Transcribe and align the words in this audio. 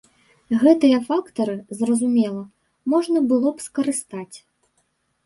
Гэтыя 0.61 0.97
фактары, 1.09 1.57
зразумела, 1.81 2.41
можна 2.95 3.19
было 3.35 3.53
б 3.59 3.67
скарыстаць. 3.67 4.37